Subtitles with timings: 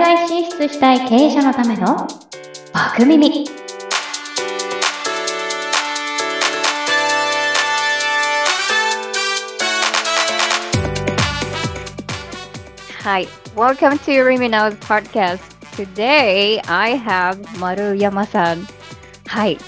[0.00, 2.08] 外進出したい経営者のための
[2.72, 3.46] バク耳。
[13.04, 15.40] Hi, welcome to Rimina's podcast.
[15.76, 18.66] Today I have 丸山さん。
[19.26, 19.58] はい。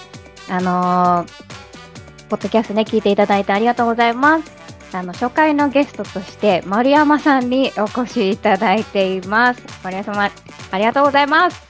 [0.48, 4.61] あのー、ポッドキャストね、聞いていただいてありがとうございます。
[4.94, 9.62] あの、初回のゲストとして丸山さんにお越しいただいています。
[9.82, 10.30] 丸山様、
[10.70, 11.62] ありがとうございます。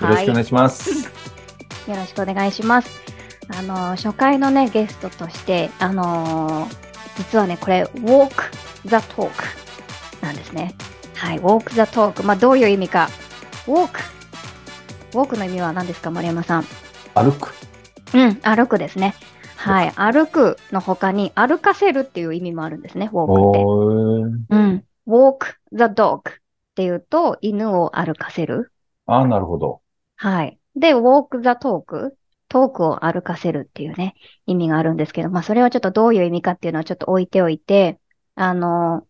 [0.00, 0.90] よろしくお願いします。
[1.90, 2.90] よろしくお願いします。
[3.56, 6.80] あの、初回のね、ゲストとして、あのー
[7.18, 8.30] 実はね、これ、Walk
[8.86, 9.30] the Talk
[10.22, 10.74] なんですね。
[11.16, 12.22] はい、Walk the Talk。
[12.22, 13.10] まあ、どういう意味か。
[13.66, 13.90] Walk。
[15.12, 16.66] Walk の意味は何ですか、丸山さん？
[17.14, 17.52] 歩く。
[18.14, 19.14] うん、歩くですね。
[19.60, 23.58] はい、歩くの他に、歩かせるっていう意味もあるんですね、Walk って。
[23.62, 24.46] おー。
[24.48, 24.84] うん。
[25.06, 26.34] walk the dog っ
[26.74, 28.72] ていうと、犬を歩かせる。
[29.04, 29.82] ああ、なるほど。
[30.16, 30.58] はい。
[30.76, 32.12] で、walk the talk
[32.48, 34.14] トークを歩かせるっていうね、
[34.46, 38.00] 意味があるんですけど、まあ、それはちょっとどういう意味かっていうのはちょっと置いておいて、
[38.36, 39.06] あの、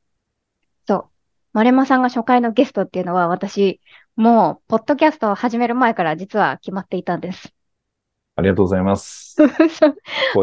[0.88, 1.04] そう。
[1.52, 3.82] 丸山さんが初回のゲストっていうのは、私、
[4.16, 7.54] もう、ポッドキャストを始める前から実は決まっていたんです。
[8.36, 9.36] ありがとうございます。
[9.42, 9.48] は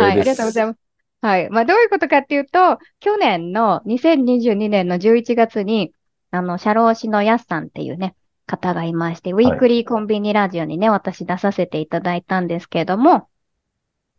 [0.10, 0.16] い、あ。
[0.16, 0.80] りがとうございます。
[1.22, 1.50] はい。
[1.50, 5.94] まあ、どういうことかっていうと、去年の2022年の11月に、
[6.32, 13.28] あの、社労士のやすさんっていうね、方がいまして、ウィークリーコンビニラジオにね、私出させていただいたんですけれども、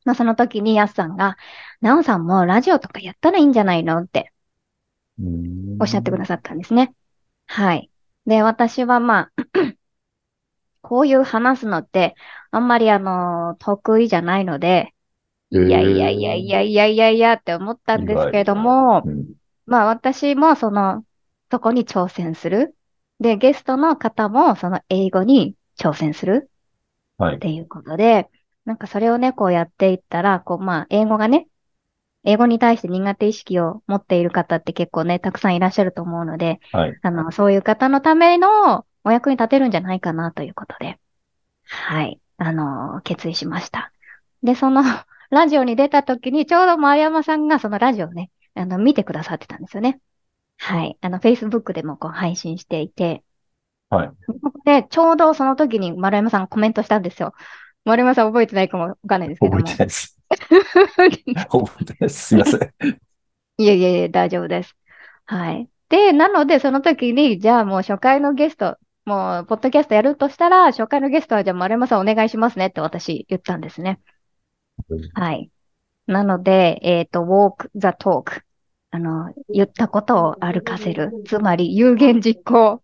[0.04, 1.36] まあ、その時にやすさんが、
[1.80, 3.98] なおさんもラジオとかやったらいいんじゃないの？
[3.98, 4.32] って
[5.80, 6.94] おっしゃってくださったんですね。
[7.46, 7.90] はい。
[8.26, 9.44] で、私はまあ、
[10.90, 12.16] こういう話すのって、
[12.50, 14.92] あんまりあの、得意じゃないので、
[15.52, 19.34] いやいやいやいやいやいやいやって思ったんですけれども、うん
[19.66, 21.04] まあ私もその、
[21.50, 22.76] そこに挑戦する。
[23.20, 26.50] で、ゲストの方もその英語に挑戦する
[27.18, 27.38] はいっ。
[27.38, 28.28] ていうことで、
[28.64, 31.48] なんかそれをね、こうやっていったら、こうまあ英語がね、
[32.24, 37.00] 英語に対して苦手意識を持っている方って結構ね、たくさんいらっしゃると思うので、はい。
[37.02, 40.98] あの、そういう方のためのお役に立てるんじゃないかなということで、
[41.64, 43.92] はい、あの、決意しました。
[44.42, 44.82] で、その、
[45.30, 50.00] ラジオに出た時に、ちょうど丸山さんがそのラジオをね、あの、見てくださってたんですよね。
[50.58, 50.98] はい。
[51.00, 53.22] あの、Facebook でもこう配信していて、
[53.90, 54.10] はい。
[54.64, 57.32] で、ちょうどその時に丸山さんがコメントしたんですよ。
[57.84, 59.64] 丸山さん覚えてないかもわかんないですけども。
[59.64, 60.18] 覚えてないです。
[60.30, 62.26] 覚えてないです。
[62.28, 62.60] すいません。
[63.58, 64.76] いえいえいえ、大丈夫です。
[65.26, 65.68] はい。
[65.88, 74.00] で、なので、その時に、じゃあもう初回のゲスト、もう、ポッドキャストやるとしたら、初回のゲストは、じゃあ丸山さんお願いしますねって私言ったんですね。
[75.14, 75.50] はい。
[76.06, 78.42] なので、えっと、walk the talk。
[78.92, 81.12] あの、言ったことを歩かせる。
[81.26, 82.82] つまり、有言実行。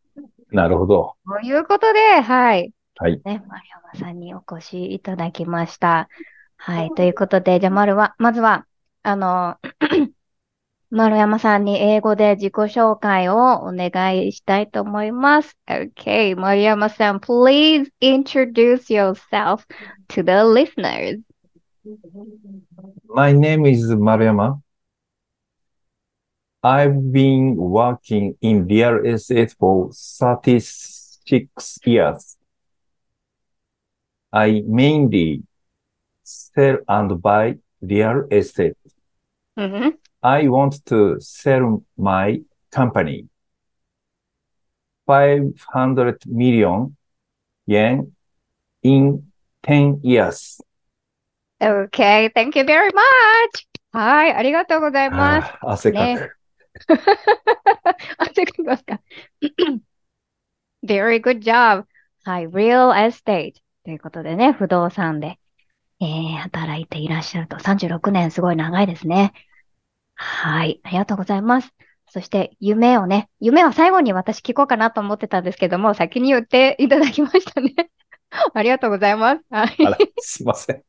[0.52, 1.16] なるほど。
[1.26, 2.72] ということで、はい。
[2.96, 3.20] はい。
[3.24, 6.08] ね、丸山さんにお越しいただきました。
[6.56, 6.90] はい。
[6.92, 8.66] ということで、じゃあ、丸は、まずは、
[9.02, 9.56] あの、
[10.91, 15.57] 丸山さんに英語で自己紹介をお願いしたいと思います。
[15.65, 19.65] Okay, 丸山さん、please introduce yourself
[20.09, 21.21] to the listeners.
[23.07, 24.61] My name is Maruyama.
[26.61, 32.37] I've been working in real estate for 36 years.
[34.31, 35.43] I mainly
[36.23, 38.75] sell and buy real estate.
[39.55, 42.40] うんふん I want to sell my
[42.72, 43.28] company
[45.06, 46.96] 500 million
[47.64, 48.10] yen
[48.82, 49.30] in
[49.62, 50.60] 10 years.
[51.62, 53.68] Okay, thank you very much.
[53.92, 55.52] はい、ありがとうございます。
[55.62, 56.36] あー汗かねく。
[58.18, 59.00] 汗かきますか
[60.84, 61.84] ?Very good job.
[62.24, 63.52] はい、real estate
[63.84, 65.38] ということでね、不動産で、
[66.00, 69.32] えー、働いていらっしゃると36年すごい長いですね。
[70.16, 71.72] はい、ありがとうございます。
[72.08, 77.74] そして夢をね、夢は最後に私聞こうかなと思ってたんですけども、先に言っていただきましたね。
[78.54, 79.42] ありがとうございます。
[79.50, 80.82] はいあら、すいません。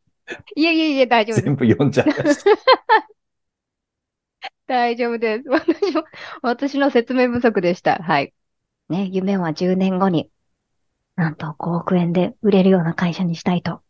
[0.56, 1.46] いえいえいえ、大丈夫です。
[1.46, 2.52] 全部読んじゃいました。
[4.68, 5.50] 大丈夫です。
[5.50, 6.04] 私も、
[6.42, 7.96] 私の説明不足でした。
[7.96, 8.34] はい。
[8.90, 10.30] ね、夢は10年後に、
[11.16, 13.82] なんと5億円で売れるような会社にしたいと。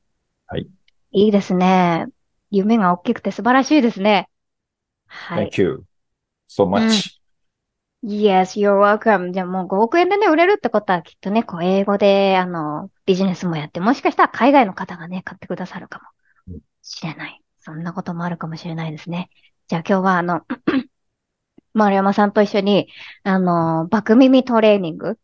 [0.48, 0.68] はい。
[1.12, 2.06] いいですね。
[2.52, 4.30] 夢が大きくて素晴らしいですね。
[5.08, 5.50] はい。
[5.50, 5.84] Thank you
[6.48, 7.18] so much.
[8.04, 9.32] Yes, you're welcome.
[9.32, 16.00] じゃあもう5億円でね、売れるってことはきっとね、こう英語で、あの、ビジネスもやって、もしかしたら海外の方がね、買ってくださるか
[16.48, 17.42] もうんしれない。
[17.60, 19.30] そんなこともあるかもしれないですね。
[19.68, 20.46] じゃあ今日はあの、
[21.74, 22.88] 丸山さんと一緒に、
[23.24, 25.18] あの、バク耳トレーニング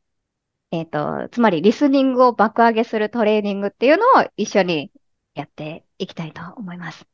[0.73, 4.91] えっ、と、つまりリスニングを爆上げするトレーニングっていうのを一緒に
[5.35, 7.05] やっていきたいと思います。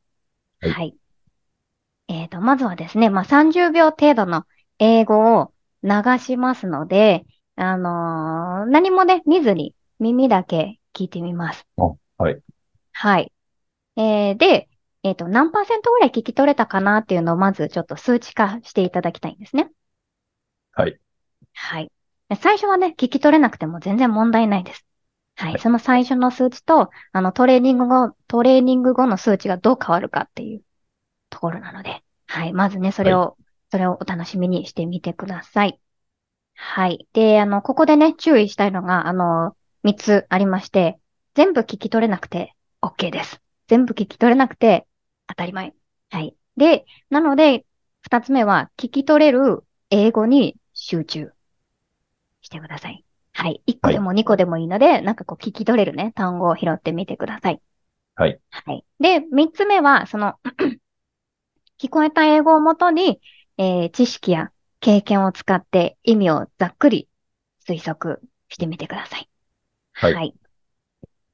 [0.60, 0.96] はいはい。
[2.10, 4.44] えっ、と、まずはですね、まあ、30秒程度の
[4.80, 5.52] 英語を
[5.84, 7.24] 流しますので、
[7.54, 11.64] あのー何もね、見ずに耳だけ聞いてみます。
[11.76, 12.40] あはい。
[12.92, 13.32] はい。
[13.96, 14.68] えーで、
[15.04, 19.70] えっ、と、何パーセントぐらい聞き取れたかなっていうのをまずちょっと数値化していただきたいんですね。
[20.72, 20.98] はい。
[21.54, 21.92] はい。
[22.28, 24.84] で最初はね、聞き取れなくても全然問題ないです。
[25.36, 25.58] はい。
[25.60, 30.62] その最初の数値と、あの、トレーニング後、トレーニング後の数値がどう変わるかっていう
[31.30, 32.52] ところなので、はい。
[32.52, 33.36] まずね、それを、
[33.70, 35.80] それをお楽しみにしてみてください。
[36.54, 37.08] はい。
[37.12, 40.98] で、あの、ここでね、注意したいのが、あの、3つありまして、
[41.34, 43.40] 全部聞き取れなくて OK です。
[43.68, 44.86] 全部聞き取れなくて
[45.26, 45.72] 当たり前。
[46.10, 46.36] はい。
[46.56, 47.64] で、なので、
[48.02, 51.32] 2つ目は、聞き取れる英語に集中
[52.42, 53.04] してください。
[53.32, 53.62] はい。
[53.66, 57.60] 1個でも2個でもいいので、なんかこう聞き取れるね、単語を拾ってみてください。
[58.16, 58.40] はい。
[58.50, 58.84] はい。
[58.98, 60.34] で、3つ目は、その、
[61.80, 63.20] 聞こえた英語をもとに、
[63.58, 67.08] えー知識や経験を使って意味をざっくり
[67.66, 69.28] 推測してみてください。
[70.14, 70.34] はい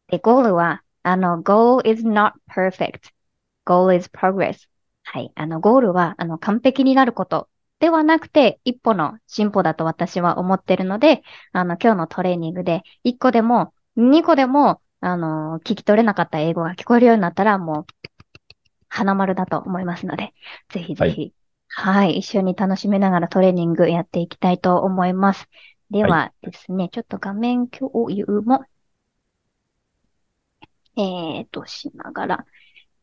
[0.08, 3.10] で、ゴールは、あの、goal is not perfect.
[3.64, 4.68] goal is progress.
[5.02, 5.32] はい。
[5.34, 11.22] あの、ゴールは、あの、完璧になることではなくて、一歩の進歩だと私は思ってるので、
[11.52, 17.86] あの、今日のトレーニングで、1個でも、2個でも、あの、聞き取れなかった英語が聞こえるようになったら、もう、
[18.88, 20.34] 花丸だと思いますので、
[20.68, 21.32] ぜひぜひ、
[21.68, 25.48] はい、一緒に楽しめながらトレーニングやっていきたいと思います。
[25.90, 28.64] ではですね、ちょっと画面共有も、
[30.96, 32.46] えーと、しながら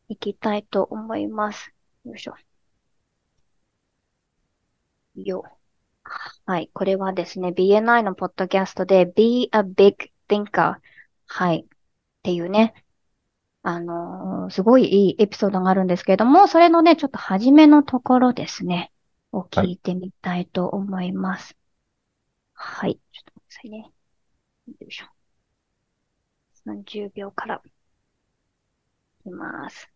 [0.08, 1.72] いきたいと思います。
[2.04, 2.34] よいしょ。
[5.14, 5.44] よ。
[6.46, 6.70] はい。
[6.74, 10.76] これはですね、BNI のポッドキャストで Be a Big Thinker。
[11.26, 11.66] はい。
[11.66, 11.68] っ
[12.22, 12.83] ていうね、
[13.66, 18.92] あのすごいいいエピソードがあるんですけれども、それのね、ちょっと初めのところですね、
[19.32, 21.56] を聞いてみたいと思います。
[22.52, 23.00] はい。
[23.12, 23.90] ちょっと待ってくださいね。
[24.80, 25.06] よいしょ。
[26.66, 27.62] 30秒から。
[27.64, 27.70] い
[29.22, 29.88] きます。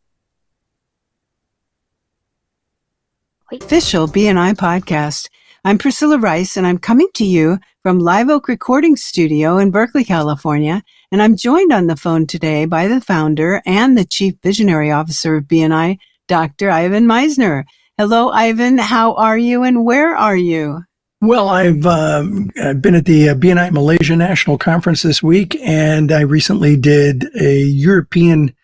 [3.52, 5.28] official BNI podcast.
[5.64, 10.04] I'm Priscilla Rice and I'm coming to you from Live Oak Recording Studio in Berkeley,
[10.04, 10.82] California.
[11.10, 15.36] And I'm joined on the phone today by the founder and the chief visionary officer
[15.36, 15.96] of BNI,
[16.26, 16.70] Dr.
[16.70, 17.64] Ivan Meisner.
[17.96, 18.76] Hello, Ivan.
[18.76, 20.82] How are you and where are you?
[21.22, 26.20] Well, I've I've been at the uh, BNI Malaysia National Conference this week, and I
[26.20, 28.54] recently did a European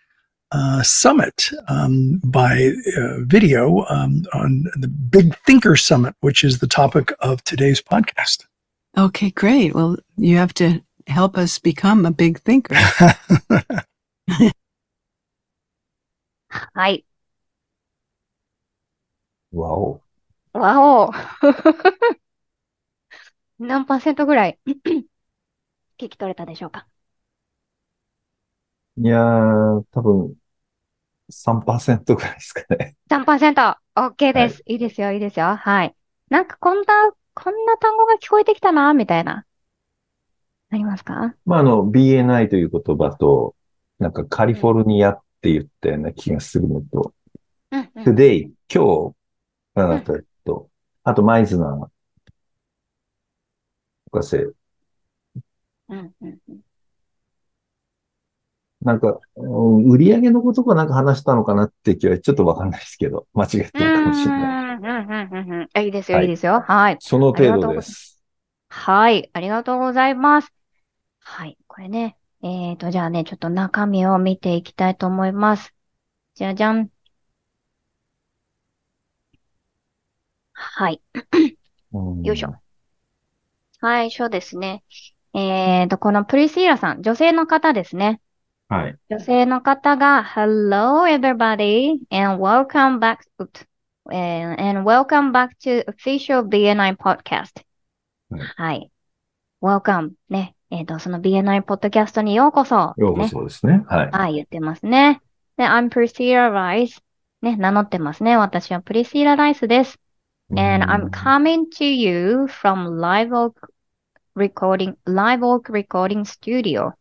[0.52, 6.68] uh, summit um, by uh, video um, on the Big Thinker Summit, which is the
[6.68, 8.44] topic of today's podcast.
[8.96, 9.74] Okay, great.
[9.74, 12.74] Well, you have to help us become a big thinker.
[16.48, 17.04] はい。
[19.52, 20.00] わお。
[20.52, 21.12] わお
[23.58, 26.86] 何パーセントぐらい 聞き取れたでしょうか？
[28.96, 30.36] いやー、多分、
[31.30, 32.96] 3%ぐらいですかね。
[33.08, 33.76] ?3%!
[33.96, 34.62] OK です。
[34.66, 35.56] いいですよ、いいですよ。
[35.56, 35.94] はい。
[36.30, 36.84] なんかこんな、
[37.34, 39.44] こんな単語が聞こえてきたな、みたいな。
[40.70, 41.34] ありますか？
[41.44, 43.54] まあ、あの、BNI という言葉と、
[43.98, 47.14] なんかカリフォルニアって言ったような気がするのと、
[47.70, 49.14] う today、今日、
[49.74, 50.70] あなたと、
[51.04, 51.88] あと、マイズナー、
[54.10, 56.60] 博士、うん、うんうん。
[58.82, 59.46] なんか、う
[59.80, 64.76] ん売り上げのことかなんか話したのかなって気はちょっとわかんないですけど、間違ってるかもしれない。
[64.76, 65.68] うん、うん、うん、うん。
[65.72, 66.60] あいいですよ、はいいいですよ。
[66.66, 66.96] はい。
[67.00, 68.13] その程度です。
[68.76, 69.30] はい。
[69.32, 70.52] ありがとうございます。
[71.20, 71.56] はい。
[71.68, 72.18] これね。
[72.42, 75.72] えーと、じゃあね、ちょっと中身を見ていきたいと思います。
[76.34, 76.90] じゃじゃん。
[80.52, 81.00] はい。
[81.92, 82.56] うんよいしょ。
[83.80, 84.82] 最初ですね。
[85.34, 88.20] えーと、このプリシーラさん、女性の方ですね。
[88.68, 88.98] はい。
[89.08, 93.48] 女性の方が、Hello everybody and welcome back to,
[94.10, 97.64] and, and welcome back to official BNI podcast.
[98.30, 98.90] はいはい。
[99.62, 100.54] welcome ね。
[100.70, 102.94] えっ、と、その BNI ポッドキャストにようこそ。
[102.96, 103.28] ようこね。
[103.28, 103.84] そですね。
[103.88, 104.10] はい。
[104.10, 105.22] はい、言ってますね。
[105.56, 107.00] で、I'm Priscilla Rice.
[107.42, 108.36] ね、名乗ってますね。
[108.36, 110.00] 私はプリシーラ・ライスです。
[110.50, 113.54] And うん I'm coming to you from Live Oak
[114.36, 116.92] Recording, Live Oak Recording Studio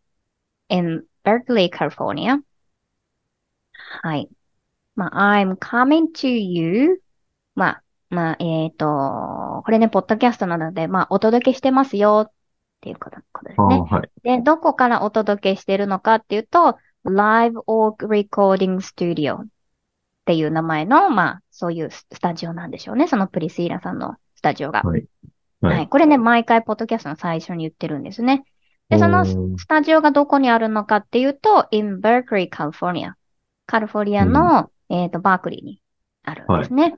[0.69, 2.41] in Berkeley, California.
[4.01, 4.29] はい。
[4.95, 7.01] まあ、I'm coming to you.
[7.55, 7.82] まあ、
[8.13, 12.31] まあ、えっと、これね、ポッドキャストなので、まあ、お届けしてますよっ
[12.73, 13.81] っていうことですね。
[13.89, 14.09] はい。
[14.23, 19.47] で、どこからお届けしているのかっていうと、Live Oak Recording Studio っ
[20.25, 23.07] ていう名前の、まあ、そういうスタジオなんでしょうね。
[23.07, 24.81] そのプリスイラさんのスタジオが。
[24.81, 25.05] はい。
[25.61, 25.69] は。
[25.69, 25.87] はいい。
[25.87, 28.43] これね、毎回、ポッドキャストの最初に言ってるんですね。
[28.89, 33.13] で、そのスタジオがどこにあるのかっていうと、in Berkeley, California。
[33.65, 35.79] カリフォルニアの、えっと、バークリーに
[36.23, 36.83] あるんですね。
[36.83, 36.95] はい。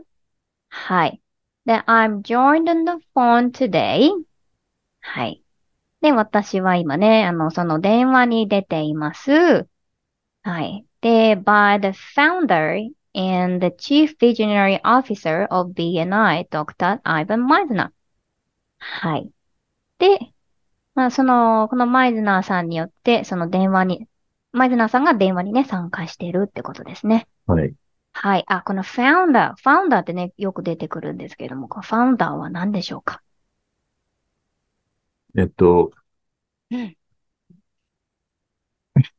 [0.77, 1.21] はい
[1.65, 4.11] で、I'm joined on the phone today.
[5.01, 5.41] はい。
[6.01, 9.67] で、私は今ね、あの、その電話に出ています。
[10.43, 10.85] はい。
[11.01, 17.01] で、by the founder and the chief visionary officer of BNI, Dr.
[17.01, 17.89] Ivan Meisner.
[18.77, 19.31] はい。
[19.97, 20.19] で、
[20.93, 24.07] まあ、その、このマイズナーさんによって、その電話に、
[24.51, 27.27] マイズナーさんが電話にね、参加しているってことですね。
[27.47, 27.73] はい。
[28.17, 28.45] はい。
[28.47, 33.21] あ、このファウンダー、ファウンダーってね、よく出てくるんですけれども、このファウンダーは何でしょうか？
[35.37, 35.91] えっと、
[36.71, 36.95] うん。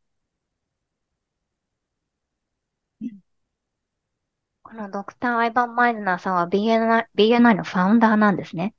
[4.63, 8.75] このドクター・アイバン・マイズナーさんは BNI, BNI のファウンダーなんですね。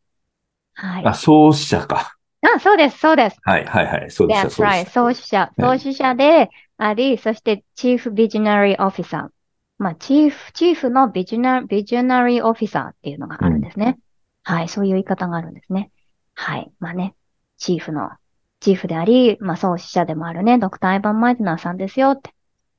[0.74, 1.06] はい。
[1.06, 2.18] あ、創始者か。
[2.42, 3.38] あ、そうです、そうです。
[3.44, 4.12] はい、はい、はい。
[4.12, 4.82] そうでした、That's そうで right.
[4.82, 4.92] した。
[4.92, 8.12] 創始者、はい創始者であり、そしてチーフ
[9.78, 14.00] まあ、チーフ、チーフのビジョナ、ビジョナリーオフィサーっていうのがあるんですね。
[14.44, 15.92] はい、そういう言い方があるんですね。
[16.34, 16.72] はい。
[16.80, 17.16] まあね、
[17.58, 18.10] チーフの、
[18.60, 22.34] チーフであり、まあ、創始者でもあるね、ドクター・アイバン・マイズナーさんですよって。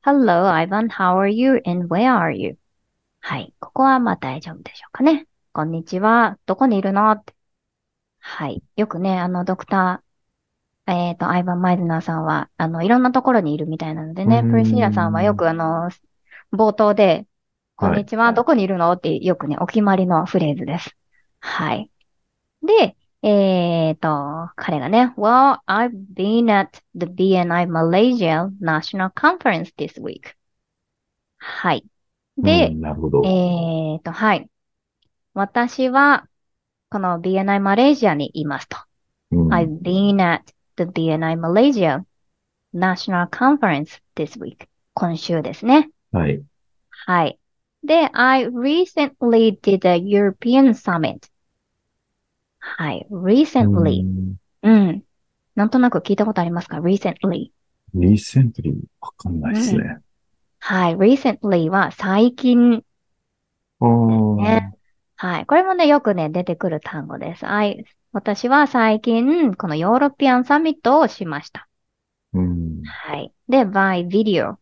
[0.05, 2.57] Hello, Ivan, how are you and where are you?
[3.21, 3.53] はい。
[3.61, 5.27] ここはまあ大丈夫でしょうかね。
[5.53, 6.39] こんにちは。
[6.47, 7.35] どこにいるのって。
[8.21, 8.63] はい。
[8.77, 15.91] よくね、あの、ドクター、えっと、アイバン・マイズナーさんは、あの、いろんなところにいるみたいなのでね、うーんプリシーラさんはよくあの、
[16.53, 17.27] 冒頭で、
[17.77, 20.97] こんにちは、どこにいるのってよくね、お決まりのフレーズです。
[21.41, 21.91] はい。
[22.63, 30.35] で、えっと、彼がね、Well, I've been at the BNI Malaysia National Conference this week.
[31.37, 31.85] はい。
[32.37, 33.23] で、うんなるほど。
[33.25, 34.49] えっと、はい。
[35.35, 36.27] 私は、
[36.91, 38.79] この BNI マレーシアにいますと。
[39.33, 40.45] うん I've been at
[40.77, 42.05] the BNI Malaysia
[42.73, 44.67] National Conference this week.
[44.95, 45.91] 今週ですね。
[46.13, 46.43] はい。
[46.91, 47.39] はい。
[47.85, 51.31] で、I recently did a European Summit.
[52.59, 53.07] はい。
[53.11, 54.05] recently.
[54.63, 55.03] うん。
[55.55, 57.51] なんとなく聞いたことありますか ?recently.
[57.95, 59.99] リーセントリー、わかんないですね。
[60.61, 60.97] はい。
[60.97, 62.83] recently は最近
[63.81, 64.75] ね
[65.17, 65.47] はい。
[65.47, 67.45] これもね、よくね、出てくる単語です。
[67.45, 71.69] I、私は最近、このヨーロピアンサミットをしました。
[72.35, 72.83] うん。
[72.85, 73.33] はい。
[73.49, 74.59] で、by video。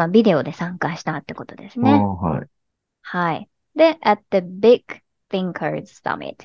[0.00, 1.92] まあ、ビデオで参加したってことですね。
[1.92, 2.48] はい。
[3.02, 3.50] はい。
[3.74, 6.36] で、at the Big Thinkers Summit。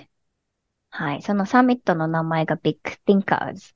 [0.90, 1.22] はい。
[1.22, 3.76] そのサミットの名前が Big Thinkers っ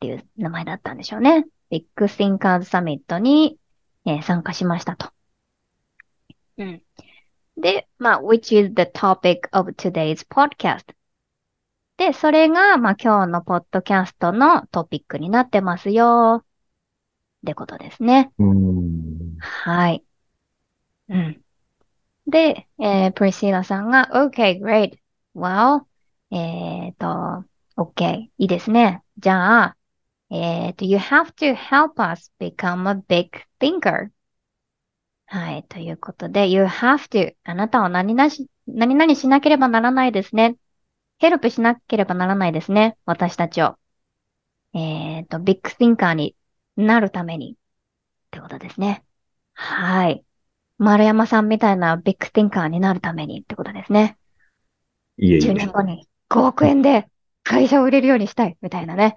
[0.00, 1.46] ていう名前だったんでしょうね。
[1.70, 3.56] Big Thinkers Summit に、
[4.04, 5.12] えー参加しましたと。
[6.58, 6.82] うん。
[7.56, 10.92] で、まあ、which is the topic of today's podcast.
[11.98, 16.44] で、それが、まあ、今日のポッドキャストのトピックになってますよ。
[17.40, 18.32] ってことですね。
[18.38, 19.36] うん。
[19.38, 20.04] はい。
[21.08, 21.42] うん。
[22.26, 24.98] で、えー、プリシーラさんが、OK, great.
[25.34, 25.84] Well,
[26.30, 27.44] えっと、
[27.76, 28.28] OK.
[28.38, 29.02] いいですね。
[29.18, 29.76] じゃあ、
[30.30, 34.10] えっと、you have to help us become a big thinker?
[35.26, 35.64] はい。
[35.64, 37.34] ということで、you have to.
[37.44, 40.56] あなたは何々し、何々しなければならないですね。
[41.18, 42.96] ヘルプしなければならないですね。
[43.06, 43.76] 私たちを。
[44.74, 46.36] えっと、ビッグ thinker に
[46.86, 47.52] なるために。
[47.52, 47.56] っ
[48.30, 49.04] てことですね。
[49.54, 50.24] はい。
[50.78, 54.16] 丸山さんみたいなビッグティンカーになるためにってことですね。
[55.18, 55.66] 10いえいえ年。
[55.68, 57.08] 後に5億円で
[57.42, 59.16] 会社を売れるようにしたいみたいなね。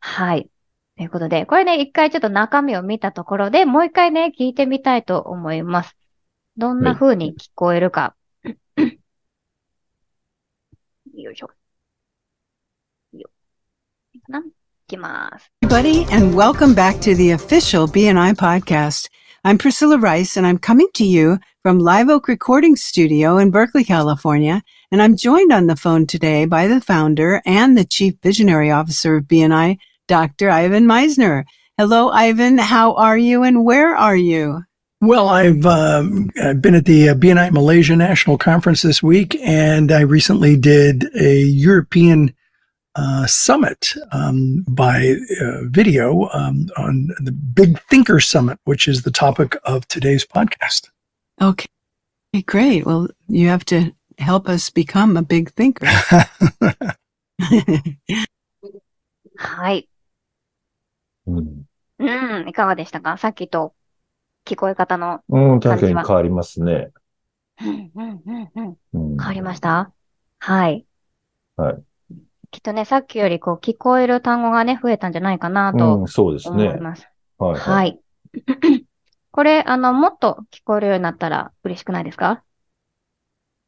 [0.00, 0.50] はい。
[0.96, 5.96] ということで、これね、一回ちょっと中身を見たところでもう一回ね、聞いてみたいと思います。
[6.56, 8.14] どんな風に聞こえるか。
[11.14, 11.50] よいしょ。
[13.12, 13.30] よ
[14.14, 15.51] いいかないきます。
[15.63, 19.09] everybody, and welcome back to the official BNI podcast.
[19.43, 23.83] I'm Priscilla Rice, and I'm coming to you from Live Oak Recording Studio in Berkeley,
[23.83, 24.61] California.
[24.91, 29.17] And I'm joined on the phone today by the founder and the chief visionary officer
[29.17, 30.49] of BNI, Dr.
[30.49, 31.43] Ivan Meisner.
[31.77, 32.57] Hello, Ivan.
[32.57, 34.63] How are you, and where are you?
[34.99, 39.91] Well, I've um, I've been at the uh, BNI Malaysia National Conference this week, and
[39.91, 42.33] I recently did a European
[42.95, 49.11] uh, summit um, by uh, video um, on the Big Thinker Summit, which is the
[49.11, 50.89] topic of today's podcast.
[51.41, 51.67] Okay,
[52.45, 52.85] great.
[52.85, 55.85] Well, you have to help us become a big thinker.
[59.39, 59.87] はい。
[61.27, 61.63] うん。
[61.99, 63.73] うん、いかがでしたかさっきと
[64.45, 65.21] 聞こえ方の。
[65.29, 66.91] うん、確か感じはに変わりますね。
[67.61, 68.77] うん、うん、うん、うん。
[68.93, 69.17] うん。
[69.17, 69.91] 変わりました
[70.39, 70.85] はい。
[71.55, 71.83] はい。
[72.52, 76.68] きっとね、さっきよりこう聞こえる単語がね、増えたんじゃないかなとうん、そうですね。
[76.68, 77.08] 思います。
[77.38, 77.86] はい、ははい。
[77.86, 78.00] い。
[79.32, 82.44] これ、あの、もっと聞こえるようになったら嬉しくないですか？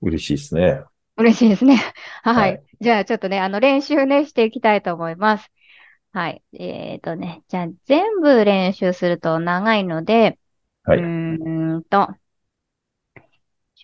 [0.02, 0.84] 嬉しいですね。
[1.16, 1.76] 嬉しいですね。
[2.22, 2.58] はい。
[2.58, 5.50] はいじゃあ、ちょっとね、あの、練習ね、していきたいと思います。
[6.12, 6.42] はい。
[6.54, 10.38] えっとね、じゃあ、全部練習すると長いので、
[10.84, 12.16] はいうーんと、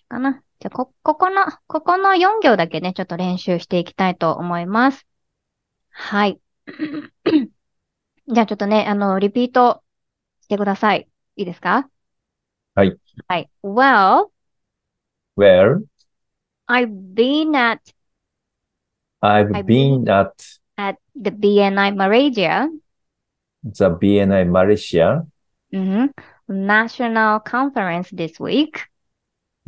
[0.09, 0.43] かな。
[0.61, 5.05] じゃあ、こ、ここの、ここの4行だけね、ちょっと練習していきたいと思います。
[5.89, 6.39] はい。
[8.27, 9.83] じゃあ、ちょっとね、あの、リピート
[10.41, 11.07] してください。
[11.37, 11.89] いいですか
[12.75, 12.97] はい。
[13.27, 13.49] はい。
[13.63, 14.31] Well,
[15.35, 15.83] Well,
[16.67, 17.93] I've been at,
[19.23, 22.69] I've I've been at at the BNI Malaysia
[23.63, 25.25] the BNI Malaysia
[25.73, 26.11] mhm,
[26.47, 28.90] National Conference this week.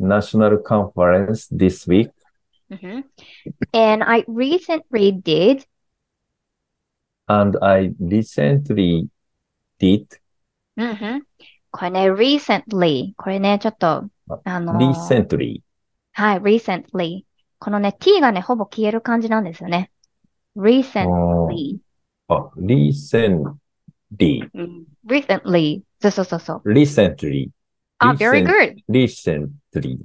[0.03, 2.11] National Conference this week,
[2.69, 3.03] Mhm.
[3.73, 5.65] And I recently did,
[7.27, 9.09] and I recently
[9.79, 10.07] did,
[10.77, 11.23] うん
[11.71, 13.13] これね、recently。
[13.15, 14.09] これね、ちょっと、
[14.43, 15.61] あのー recently,
[16.13, 17.25] はい、recently。
[17.59, 19.91] このね、t がね、ほぼ消える感じなんですよね。
[20.55, 21.77] recently。
[22.27, 25.81] あ、recently, うん recently。
[26.01, 26.71] そうそうそうそう。
[26.71, 27.49] recently,
[28.03, 28.83] あ、very recent- good。
[28.89, 29.99] recently,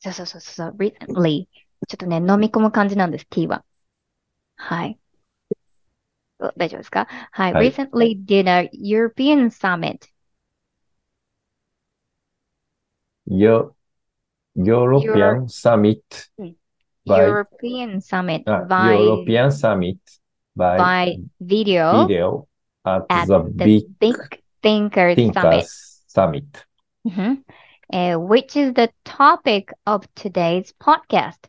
[0.00, 1.46] そうそうそうそう、recently。
[1.88, 3.64] ちょっとね、飲み込む感じなんです、t は。
[4.56, 4.98] はい。
[6.38, 7.52] お大丈夫ですかはい。
[7.52, 10.08] はい recently did a European summit.
[13.26, 13.74] Eu-
[14.56, 16.02] European Summit
[17.06, 19.98] by, European summit あ by, European Summit
[20.56, 22.48] by by video, video
[22.84, 25.64] at at the the Big Think Thinkers Summit.
[25.64, 26.64] Thinkers
[27.04, 27.44] Summit, Mhm.
[27.92, 31.48] Uh, which is the topic of today's podcast.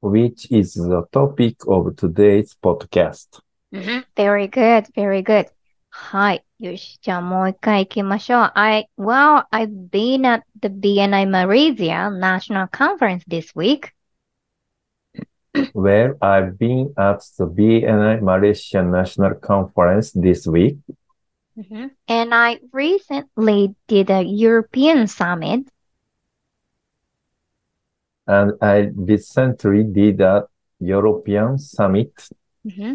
[0.00, 3.40] which is the topic of today's podcast.
[3.72, 5.48] Very good, very good.
[5.90, 6.44] はい。
[6.60, 6.98] よし。
[7.02, 8.52] じゃあもう一回行きましょう。
[8.54, 13.88] I, well, I've been at the BNI Malaysia National Conference this week.
[15.74, 20.78] Well, I've been at the BNI Malaysia National Conference this week,
[21.57, 21.87] Mm-hmm.
[22.07, 25.67] And I recently did a European summit.
[28.27, 30.47] and I recently did a
[30.79, 32.13] European Summit
[32.65, 32.93] mm-hmm.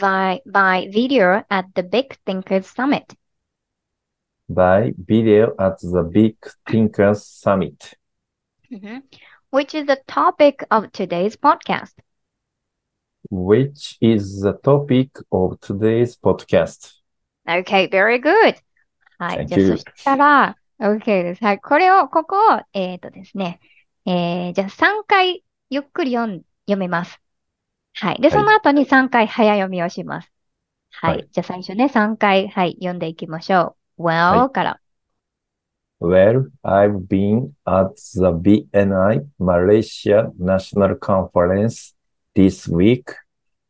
[0.00, 3.14] by, by video at the Big Thinkers Summit.
[4.48, 6.36] by video at the Big
[6.68, 7.94] Thinkers Summit,
[8.72, 8.98] mm-hmm.
[9.50, 11.92] Which is the topic of today's podcast.
[13.30, 17.01] which is the topic of today's podcast.
[17.46, 18.56] Okay, very good.
[19.18, 19.46] はい。
[19.46, 21.44] じゃあ.そしたら、OK です。
[21.44, 21.60] はい。
[21.60, 23.60] これを、ここを、えっとですね。
[24.04, 27.20] えー、じゃあ3回ゆっくり読ん、読みます。
[27.94, 28.20] はい。
[28.20, 30.32] で、はいその後に3回早読みをします。
[30.90, 31.14] はい。
[31.14, 34.04] はいじゃあ最初ね、3回、はい、読んでいきましょう。
[34.04, 34.80] Well、はから。
[36.00, 41.94] Well, I've been at the BNI Malaysia National Conference
[42.34, 43.04] this week,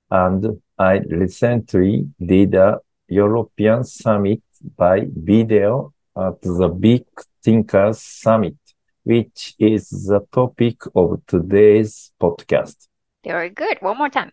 [0.09, 2.81] and I recently did a
[3.13, 4.43] European Summit
[4.77, 7.05] by video at the Big
[7.43, 8.57] Thinkers Summit,
[9.05, 12.89] which is the topic of today's podcast.
[13.25, 13.79] Very good.
[13.81, 14.33] One more time.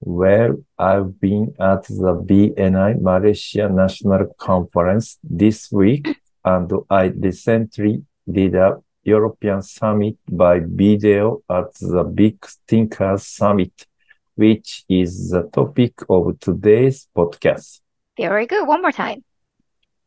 [0.00, 6.08] Well, I've been at the BNI Malaysia National Conference this week,
[6.44, 13.86] and I recently did a European Summit by video at the Big Thinkers Summit,
[14.35, 17.81] which is the topic of today's podcast.
[18.17, 18.67] Very good.
[18.67, 19.23] One more time.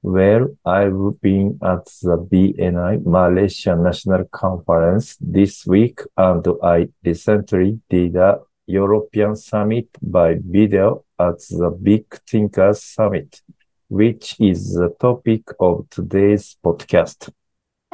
[0.02, 8.16] Well, I've been at the BNI Malaysia National Conference this week, and I recently did
[8.16, 13.42] a European Summit by video at the Big Thinkers Summit,
[13.88, 17.30] which is the topic of today's podcast.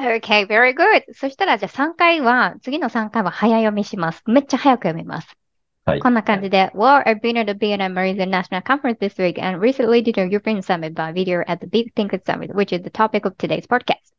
[0.00, 1.02] Okay, very good.
[1.12, 4.22] そしたら、じゃあ3回は、次の3回は早読みします。
[4.26, 5.36] めっちゃ早く読みます。
[5.85, 10.25] はいこんな感じで、Well, I've been at the BNI Malaysia National Conference this week and recently did a
[10.25, 13.67] European Summit by video at the Big Thinkers Summit, which is the topic of today's
[13.67, 14.13] podcast.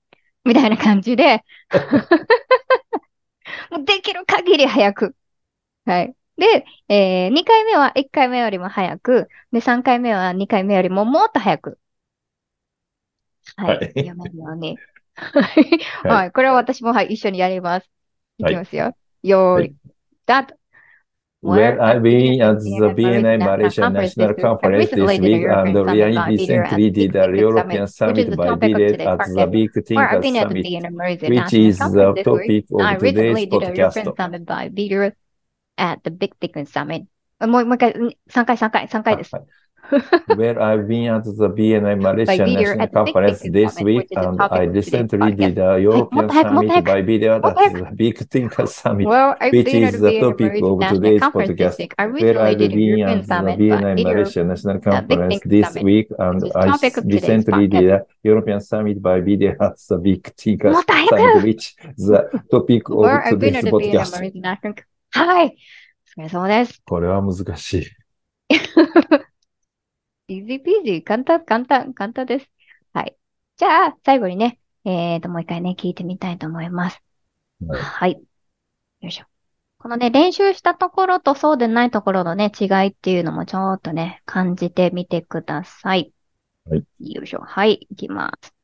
[0.45, 1.43] みたいな感じで、
[3.71, 5.15] もうできる限り早く。
[5.87, 6.15] はい。
[6.37, 11.79] で、えー、2回目は1回目よりも早く、で、3回目は2回目よりももっと早く。
[13.57, 13.77] はい。
[13.79, 14.79] はい読めるように。
[15.15, 16.09] はい。
[16.09, 16.33] はい。
[16.33, 17.89] これは私も、はい、一緒にやります。
[18.39, 18.97] いきますよ。
[19.23, 20.57] よーい、スタート。
[21.44, 27.32] Well, I've been at the BNI Malaysia National Conference this week and I recently did a
[27.32, 30.68] European Summit by video at the Big Thinkers Summit,
[31.22, 34.18] which is the topic I of recently today's did a European podcast.
[34.18, 35.12] Summit by video
[35.78, 37.08] at the Big Thickness Summit.
[37.40, 39.32] もうもう一回、3回、3回、3回です。
[40.29, 43.75] Well, I've been at the BNI Malaysia video National at the Big Conference Thickness this
[43.75, 46.83] Summit, week which is the and topic I of today's recently did a European もっと早くもっと早
[46.83, 49.07] Summit く by video もっと at 早く the Big Thinkers Summit.
[49.09, 51.77] Well, I've which been at is the the topic BNI of National today's Conference this
[51.77, 51.79] podcast.
[51.79, 51.95] week.
[51.99, 54.45] I Well, recently I've did a been European at the Summit by BNI video Malaysia
[54.45, 57.23] National Big Conference Thinkers this Summit, week and which is the I topic of today's
[57.23, 58.01] recently did podcast.
[58.01, 62.91] a European Summit by video at the Big Thinkers もっと早く Summit, which is the topic
[62.91, 64.17] of Or I've been today's at the BNI podcast.
[64.19, 64.75] Malaysia National
[65.11, 65.57] はい。
[66.17, 66.83] お疲れ様です。
[66.87, 67.87] これは難しい。
[70.27, 72.51] イージーピージー、簡単、簡単、簡単です。
[72.95, 73.15] はい。
[73.59, 77.03] じゃあ、最後にね、えーと、もう一回ね、聞いてみたいと思います。
[77.69, 78.13] はいはい。
[78.13, 79.27] よいしょ。
[79.77, 86.11] このね、練習したところとそうでないところのね、違いっていうのもちょっとね、感じてみてください。
[86.71, 86.85] はい。
[87.01, 87.41] よいしょ。
[87.41, 88.55] はい、いきます。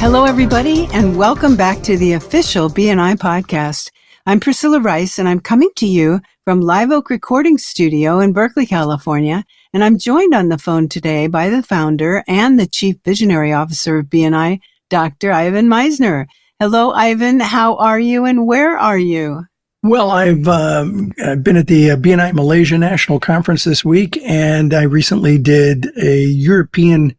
[0.00, 3.92] Hello, everybody, and welcome back to the official BNI podcast.
[4.28, 8.66] I'm Priscilla Rice, and I'm coming to you from Live Oak Recording Studio in Berkeley,
[8.66, 9.42] California.
[9.72, 13.96] And I'm joined on the phone today by the founder and the chief visionary officer
[13.96, 14.60] of BNI,
[14.90, 15.32] Dr.
[15.32, 16.26] Ivan Meisner.
[16.60, 17.40] Hello, Ivan.
[17.40, 19.44] How are you, and where are you?
[19.82, 24.82] Well, I've I've been at the uh, BNI Malaysia National Conference this week, and I
[24.82, 27.16] recently did a European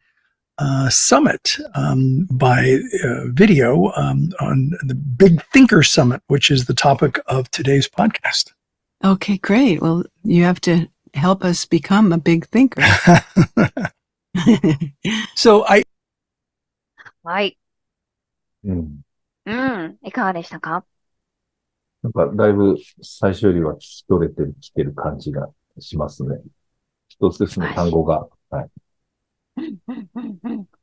[0.59, 6.75] uh, summit um, by uh, video um, on the Big Thinker Summit, which is the
[6.75, 8.53] topic of today's podcast.
[9.05, 9.83] Okay, great.
[9.83, 12.83] Well, you have to help us become a big thinker.
[15.35, 15.85] so I
[17.23, 17.59] はい。
[18.65, 19.01] うん。
[19.47, 19.99] うん。
[20.03, 20.85] いかがでしたか
[22.03, 25.49] なんか、だいぶ最初よりは聞き取れてきてる感じが
[25.79, 26.41] しますね。
[27.09, 28.29] 一つずつの単語が。
[28.51, 28.69] はい。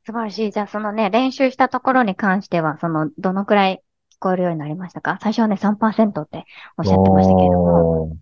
[0.04, 0.50] 素晴らしい。
[0.52, 5.18] じゃあ、そのね、練習したところに関しては、その、どのくらい聞こえるようになりましたか？
[5.20, 6.44] 最初はね、3%って
[6.78, 8.16] おっしゃってましたけれども。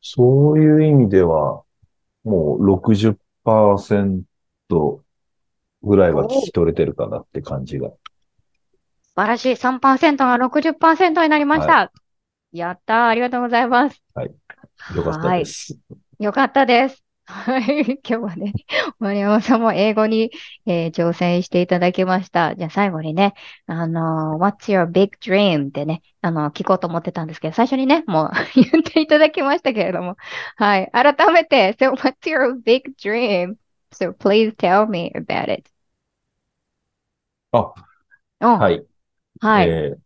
[0.00, 1.62] そういう意味では、
[2.24, 3.16] もう60%
[5.82, 7.88] ぐらいは聞き取れてるかなって感じが。
[7.88, 7.96] 素
[9.16, 9.52] 晴らしい。
[9.52, 11.90] 3%が60%になりました。
[12.52, 13.06] やったー。
[13.08, 14.02] ありがとうございます。
[14.94, 15.78] よかったです。
[16.20, 17.04] よかったです。
[17.30, 18.00] はい。
[18.08, 18.52] 今日はね、
[18.98, 20.30] 丸山さんも英語に、
[20.66, 22.56] えー挑戦していただきました。
[22.56, 23.34] じゃあ最後にね、
[23.66, 25.68] あのー What's your big dream?
[25.68, 30.16] ってね、あの聞こうと思ってたんですけど、最初にね、もう 言っていただきましたけれども。
[30.56, 30.90] はい。
[30.92, 33.56] 改めて、So what's your big dream?
[33.92, 35.70] So please tell me about it.
[37.52, 37.74] あ、
[38.40, 38.86] うんはい。
[39.40, 39.76] はい。
[39.76, 40.00] えー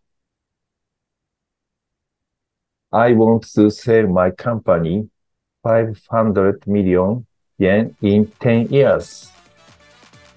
[2.92, 5.08] I want to sell my company
[5.62, 7.24] 500 million
[7.58, 9.30] yen in 10 years.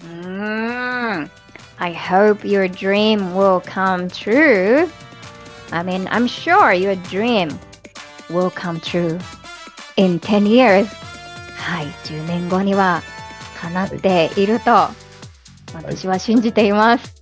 [0.02, 1.30] うーん
[1.78, 4.88] I hope your dream will come true.
[5.70, 7.50] I mean, I'm sure your dream
[8.30, 9.18] will come true
[9.96, 10.86] in 10 years.
[11.56, 13.02] はい、10年後には
[13.60, 14.88] 叶っていると
[15.74, 17.15] 私は信じています。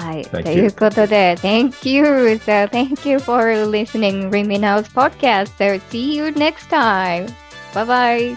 [0.00, 2.04] はい、 Thank ということで、Thank you!
[2.36, 5.52] So, thank you for listening Remy Now's podcast.
[5.58, 7.26] So, see you next time.
[7.74, 8.36] Bye bye!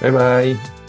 [0.00, 0.79] バイバイ。